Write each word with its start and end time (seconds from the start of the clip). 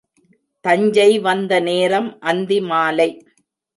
தஞ்சை 0.65 1.19
வந்த 1.19 1.59
நேரம் 1.59 2.09
அந்தி 2.21 2.59
மாலை. 2.61 3.09